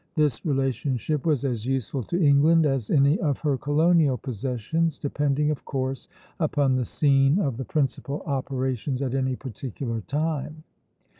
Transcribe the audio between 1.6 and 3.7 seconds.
useful to England as any of her